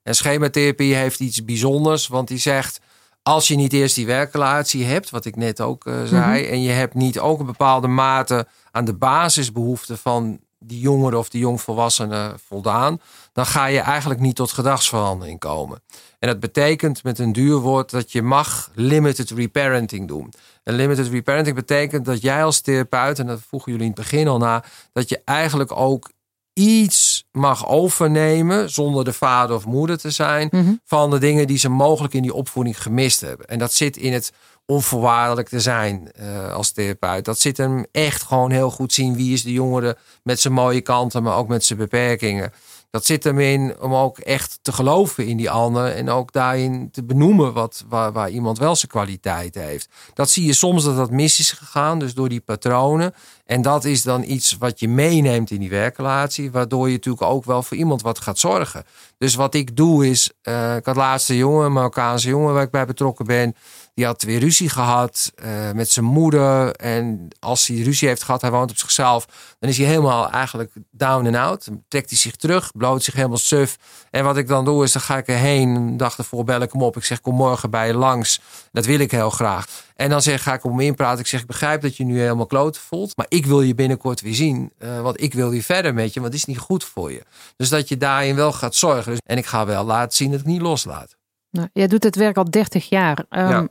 [0.03, 2.81] En schematherapie heeft iets bijzonders, want die zegt
[3.25, 6.53] als je niet eerst die werkrelatie hebt, wat ik net ook uh, zei, mhm.
[6.53, 11.29] en je hebt niet ook een bepaalde mate aan de basisbehoeften van die jongeren of
[11.29, 13.01] die jongvolwassenen voldaan,
[13.33, 15.83] dan ga je eigenlijk niet tot gedragsverandering komen.
[16.19, 20.33] En dat betekent met een duur woord dat je mag limited reparenting doen.
[20.63, 24.29] En limited reparenting betekent dat jij als therapeut, en dat vroegen jullie in het begin
[24.29, 26.11] al na, dat je eigenlijk ook
[26.55, 30.73] iets mag overnemen, zonder de vader of moeder te zijn, mhm.
[30.85, 33.47] van de dingen die ze mogelijk in die opvoeding gemist hebben.
[33.47, 34.33] En dat zit in het
[34.67, 37.25] onvoorwaardelijk te zijn uh, als therapeut.
[37.25, 40.81] Dat zit hem echt gewoon heel goed zien wie is de jongere met zijn mooie
[40.81, 42.53] kanten, maar ook met zijn beperkingen.
[42.91, 46.91] Dat zit hem in om ook echt te geloven in die ander en ook daarin
[46.91, 49.89] te benoemen wat, waar, waar iemand wel zijn kwaliteit heeft.
[50.13, 53.15] Dat zie je soms dat dat mis is gegaan, dus door die patronen.
[53.45, 57.45] En dat is dan iets wat je meeneemt in die werkrelatie, waardoor je natuurlijk ook
[57.45, 58.85] wel voor iemand wat gaat zorgen.
[59.19, 62.71] Dus wat ik doe is, uh, ik had laatste jongen, een Marokkaanse jongen waar ik
[62.71, 63.55] bij betrokken ben,
[63.95, 66.75] Die had weer ruzie gehad uh, met zijn moeder.
[66.75, 69.27] En als hij ruzie heeft gehad, hij woont op zichzelf.
[69.59, 71.65] Dan is hij helemaal eigenlijk down and out.
[71.65, 73.79] Dan trekt hij zich terug, bloot zich helemaal suf.
[74.11, 75.69] En wat ik dan doe, is dan ga ik erheen.
[75.69, 76.97] Een dag ervoor bel ik hem op.
[76.97, 78.41] Ik zeg, kom morgen bij je langs.
[78.73, 79.67] Dat wil ik heel graag.
[79.95, 81.21] En dan zeg, ga ik om inpraten.
[81.21, 83.17] Ik zeg, ik begrijp dat je nu helemaal kloot voelt.
[83.17, 84.73] Maar ik wil je binnenkort weer zien.
[84.79, 86.21] Uh, want ik wil weer verder met je.
[86.21, 87.23] Want het is niet goed voor je.
[87.57, 89.11] Dus dat je daarin wel gaat zorgen.
[89.11, 91.17] Dus, en ik ga wel laten zien dat ik niet loslaat.
[91.51, 93.25] Nou, jij doet het werk al 30 jaar.
[93.31, 93.69] Um,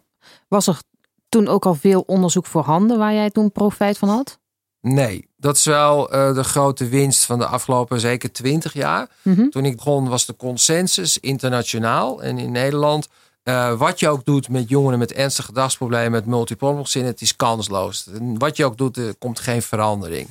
[0.47, 0.81] Was er
[1.29, 4.39] toen ook al veel onderzoek voorhanden waar jij toen profijt van had?
[4.81, 9.09] Nee, dat is wel uh, de grote winst van de afgelopen zeker 20 jaar.
[9.21, 9.49] Mm -hmm.
[9.49, 13.07] Toen ik begon was de consensus internationaal en in Nederland.
[13.43, 18.07] Uh, wat je ook doet met jongeren met ernstige gedragsproblemen, met multiple het is kansloos.
[18.37, 20.29] Wat je ook doet, er komt geen verandering.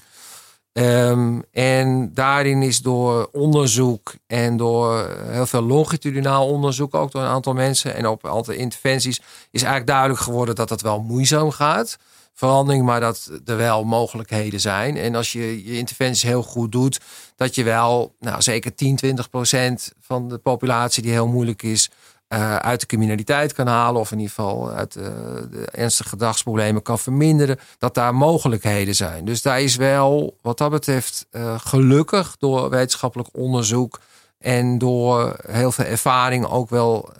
[0.73, 7.29] Um, en daarin is door onderzoek en door heel veel longitudinaal onderzoek, ook door een
[7.29, 9.21] aantal mensen en op aantal interventies,
[9.51, 11.99] is eigenlijk duidelijk geworden dat het wel moeizaam gaat.
[12.35, 14.97] Verandering, maar dat er wel mogelijkheden zijn.
[14.97, 17.01] En als je je interventies heel goed doet,
[17.37, 21.91] dat je wel, nou zeker 10, 20 procent van de populatie die heel moeilijk is,
[22.33, 25.05] uh, uit de criminaliteit kan halen, of in ieder geval uit uh,
[25.51, 29.25] de ernstige gedragsproblemen kan verminderen, dat daar mogelijkheden zijn.
[29.25, 34.01] Dus daar is wel, wat dat betreft, uh, gelukkig door wetenschappelijk onderzoek
[34.39, 37.13] en door heel veel ervaring ook wel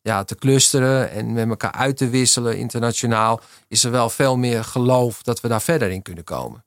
[0.00, 4.64] ja, te clusteren en met elkaar uit te wisselen internationaal, is er wel veel meer
[4.64, 6.64] geloof dat we daar verder in kunnen komen.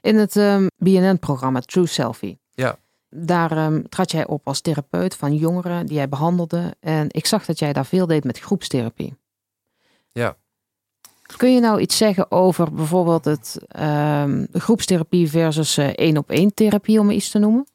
[0.00, 2.38] In het um, BNN-programma True Selfie.
[2.50, 2.78] Ja
[3.10, 6.74] daar um, trad jij op als therapeut van jongeren die jij behandelde.
[6.80, 9.16] En ik zag dat jij daar veel deed met groepstherapie.
[10.12, 10.36] Ja.
[11.36, 16.54] Kun je nou iets zeggen over bijvoorbeeld het um, groepstherapie versus uh, één op één
[16.54, 17.66] therapie, om iets te noemen?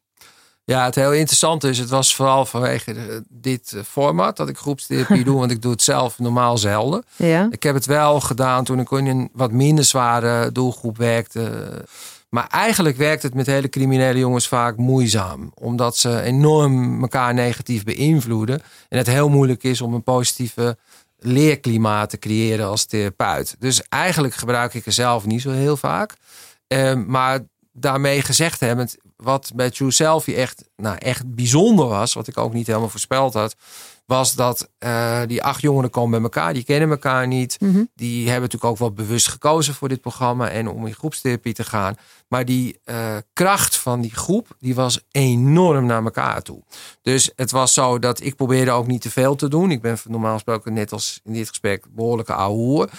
[0.64, 5.24] Ja, het heel interessante is, het was vooral vanwege dit eh, format dat ik groepstherapie
[5.30, 7.04] doe, want ik doe het zelf normaal zelden.
[7.16, 7.48] Ja.
[7.52, 11.72] Ik heb het wel gedaan toen ik in een wat minder zware doelgroep werkte.
[12.32, 15.52] Maar eigenlijk werkt het met hele criminele jongens vaak moeizaam.
[15.54, 18.62] Omdat ze enorm elkaar negatief beïnvloeden.
[18.90, 20.78] En het heel moeilijk is om een positieve
[21.20, 23.56] leerklimaat te creëren als therapeut.
[23.60, 26.16] Dus eigenlijk gebruik ik er zelf niet zo heel vaak.
[26.68, 27.40] Uh, maar
[27.72, 32.54] daarmee gezegd hebbend, wat bij True Selfie echt, nou, echt bijzonder was, wat ik ook
[32.54, 33.56] niet helemaal voorspeld had,
[34.06, 36.54] was dat uh, die acht jongeren komen bij elkaar.
[36.54, 37.58] Die kennen elkaar niet.
[37.60, 37.90] Mm -hmm.
[37.96, 41.64] Die hebben natuurlijk ook wel bewust gekozen voor dit programma en om in groepstherapie te
[41.64, 41.96] gaan.
[42.32, 46.64] Maar die uh, kracht van die groep, die was enorm naar elkaar toe.
[47.02, 49.72] Dus het was zo dat ik probeerde ook niet te veel te doen.
[49.72, 52.90] Ik ben normaal gesproken, net als in dit gesprek, behoorlijke ouwe.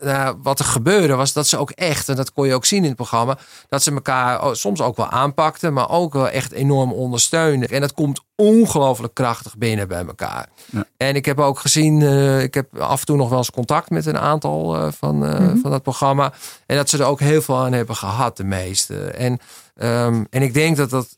[0.00, 2.82] Uh, wat er gebeurde was dat ze ook echt, en dat kon je ook zien
[2.82, 6.92] in het programma, dat ze elkaar soms ook wel aanpakten, maar ook wel echt enorm
[6.92, 7.68] ondersteunen.
[7.68, 10.48] En dat komt ongelooflijk krachtig binnen bij elkaar.
[10.70, 10.84] Ja.
[10.96, 13.90] En ik heb ook gezien, uh, ik heb af en toe nog wel eens contact
[13.90, 15.60] met een aantal van, mm -hmm.
[15.60, 16.32] van dat programma.
[16.66, 18.44] En dat ze er ook heel veel aan hebben gehad, de
[18.86, 19.38] En,
[19.74, 21.16] um, en ik denk dat dat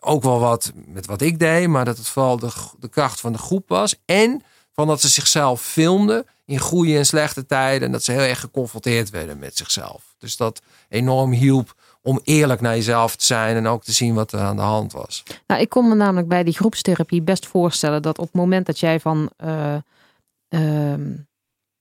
[0.00, 3.32] ook wel wat met wat ik deed, maar dat het vooral de, de kracht van
[3.32, 3.94] de groep was.
[4.04, 7.86] En van dat ze zichzelf filmden in goede en slechte tijden.
[7.86, 10.14] En dat ze heel erg geconfronteerd werden met zichzelf.
[10.18, 14.32] Dus dat enorm hielp om eerlijk naar jezelf te zijn en ook te zien wat
[14.32, 15.22] er aan de hand was.
[15.46, 18.78] Nou, ik kon me namelijk bij die groepstherapie best voorstellen dat op het moment dat
[18.78, 19.74] jij van uh,
[20.48, 20.94] uh,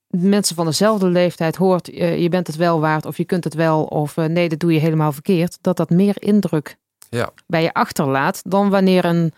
[0.07, 3.53] mensen van dezelfde leeftijd hoort, uh, je bent het wel waard of je kunt het
[3.53, 6.77] wel of eh, nee, dat doe je helemaal verkeerd, dat dat meer indruk
[7.09, 7.31] ja.
[7.47, 9.33] bij je achterlaat dan wanneer een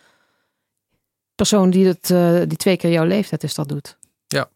[1.36, 3.98] persoon die, het, eh, die twee keer jouw leeftijd is dat doet.
[4.28, 4.50] Ja,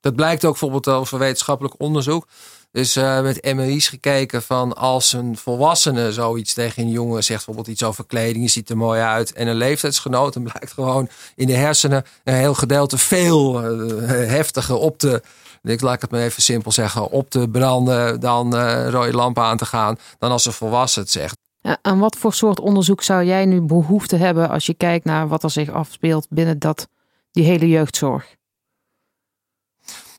[0.00, 2.28] dat blijkt ook bijvoorbeeld over wetenschappelijk onderzoek.
[2.72, 7.74] Dus uh, met MRI's gekeken van als een volwassene zoiets tegen een jongen zegt, bijvoorbeeld
[7.74, 9.32] iets over kleding, je ziet er mooi uit.
[9.32, 14.76] En een leeftijdsgenoot, dan blijkt gewoon in de hersenen een heel gedeelte veel uh, heftiger
[14.76, 15.22] op te,
[15.62, 19.56] ik laat het maar even simpel zeggen, op te branden, dan uh, rode lampen aan
[19.56, 21.36] te gaan, dan als een volwassen het zegt.
[21.60, 25.28] Ja, aan wat voor soort onderzoek zou jij nu behoefte hebben als je kijkt naar
[25.28, 26.88] wat er zich afspeelt binnen dat,
[27.30, 28.36] die hele jeugdzorg?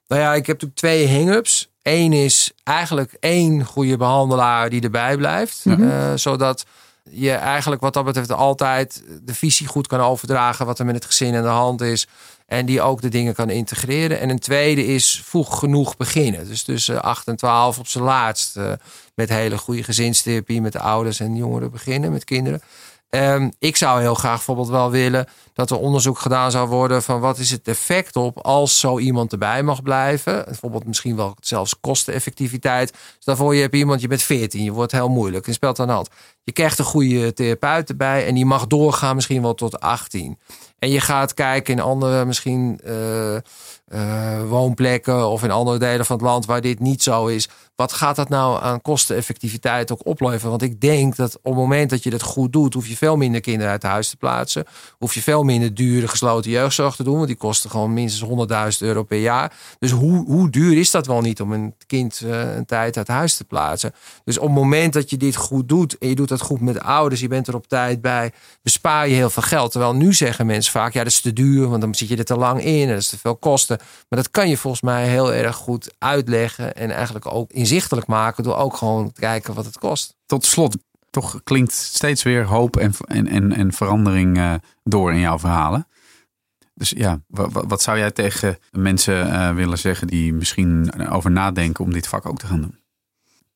[0.08, 1.73] Nou ja, ik heb natuurlijk twee hang-ups.
[1.84, 5.66] Eén is eigenlijk één goede behandelaar die erbij blijft.
[5.66, 5.90] Mm -hmm.
[5.90, 6.66] uh, zodat
[7.10, 10.66] je eigenlijk wat dat betreft altijd de visie goed kan overdragen.
[10.66, 12.08] Wat er met het gezin aan de hand is.
[12.46, 14.20] En die ook de dingen kan integreren.
[14.20, 16.48] En een tweede is vroeg genoeg beginnen.
[16.48, 18.58] Dus tussen 8 en 12 op zijn laatst.
[18.58, 18.72] Uh,
[19.16, 22.62] met hele goede gezinstherapie met de ouders en jongeren beginnen, met kinderen.
[23.16, 27.20] Um, ik zou heel graag bijvoorbeeld wel willen dat er onderzoek gedaan zou worden van
[27.20, 30.46] wat is het effect op als zo iemand erbij mag blijven.
[30.46, 32.92] Bijvoorbeeld misschien wel zelfs kosteneffectiviteit.
[32.92, 35.90] Dus daarvoor je hebt iemand, je bent 14, je wordt heel moeilijk en speelt aan
[35.90, 36.10] hand.
[36.44, 40.40] Je krijgt een goede therapeut erbij en die mag doorgaan misschien wel tot 18.
[40.80, 43.38] En je gaat kijken in andere misschien uh,
[43.94, 47.50] uh, woonplekken of in andere delen van het land waar dit niet zo is.
[47.76, 50.50] Wat gaat dat nou aan kosteneffectiviteit ook opleveren?
[50.50, 53.18] Want ik denk dat op het moment dat je dat goed doet, hoef je veel
[53.18, 54.66] minder kinderen uit huis te plaatsen.
[54.98, 57.16] Hoef je veel minder dure gesloten jeugdzorg te doen.
[57.16, 58.30] Want die kosten gewoon minstens
[58.80, 59.54] 100.000 euro per jaar.
[59.80, 63.08] Dus hoe, hoe duur is dat wel niet om een kind uh, een tijd uit
[63.08, 63.94] huis te plaatsen?
[64.24, 66.80] Dus op het moment dat je dit goed doet en je doet dat goed met
[66.80, 69.72] ouders, je bent er op tijd bij, bespaar je heel veel geld.
[69.72, 72.26] Terwijl nu zeggen mensen vaak, ja dat is te duur, want dan zit je er
[72.26, 73.80] te lang in en dat is te veel kosten.
[74.10, 78.44] Maar dat kan je volgens mij heel erg goed uitleggen en eigenlijk ook inzichtelijk maken
[78.44, 80.16] door ook gewoon te kijken wat het kost.
[80.26, 80.78] Tot slot,
[81.10, 85.88] toch klinkt steeds weer hoop en, en, en, verandering uh, door in jouw verhalen.
[86.76, 91.94] Dus ja, wat, zou jij tegen mensen uh, willen zeggen die misschien over nadenken om
[91.94, 92.83] dit vak ook te gaan doen?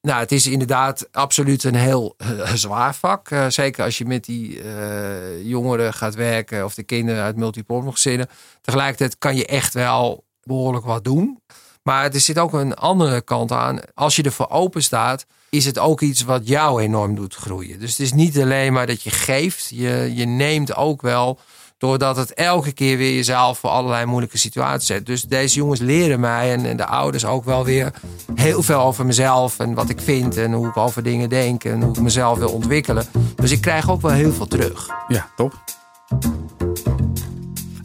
[0.07, 3.29] Nou, het is inderdaad absoluut een heel uh, zwaar vak.
[3.29, 8.27] Uh, zeker als je met die uh, jongeren gaat werken of de kinderen uit multiple.
[8.61, 11.41] Tegelijkertijd kan je echt wel behoorlijk wat doen.
[11.83, 13.79] Maar er zit ook een andere kant aan.
[13.93, 17.79] Als je ervoor open staat, is het ook iets wat jou enorm doet groeien.
[17.79, 19.69] Dus het is niet alleen maar dat je geeft.
[19.69, 21.39] Je, je neemt ook wel
[21.77, 25.05] doordat het elke keer weer jezelf voor allerlei moeilijke situaties zet.
[25.05, 27.91] Dus deze jongens leren mij en, en de ouders ook wel weer
[28.35, 31.81] heel veel over mezelf en wat ik vind en hoe ik over dingen denk en
[31.81, 33.05] hoe ik mezelf wil ontwikkelen.
[33.35, 34.89] Dus ik krijg ook wel heel veel terug.
[35.07, 35.53] Ja, top.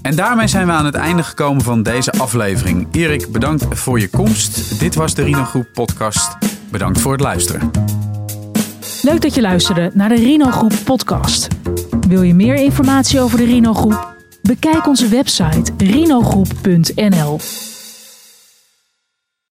[0.03, 2.89] En daarmee zijn we aan het einde gekomen van deze aflevering.
[2.93, 4.79] Erik, bedankt voor je komst.
[4.79, 6.37] Dit was de Rino Groep podcast.
[6.71, 7.71] Bedankt voor het luisteren.
[9.03, 11.49] Leuk dat je luisterde naar de Rino Groep podcast.
[12.13, 14.17] Wil je meer informatie over de Rino Groep?
[14.43, 17.39] Bekijk onze website rinogroep.nl.